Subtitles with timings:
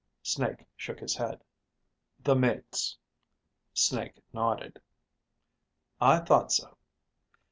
[0.23, 1.43] Snake shook his head.
[2.23, 2.97] "The mate's?"
[3.75, 4.81] Snake nodded.
[6.01, 6.75] "I thought so.